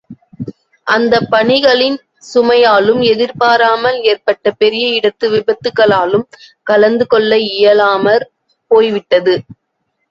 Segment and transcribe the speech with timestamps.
[0.87, 1.97] அந்தப் பணிகளின்
[2.29, 6.27] சுமையாலும் எதிர்பாராமல் ஏற்பட்ட பெரிய இடத்து விபத்துக்களாலும்
[6.67, 8.27] கலந்து கொள்ள இயலாமற்
[8.71, 9.35] போய்விட்டது.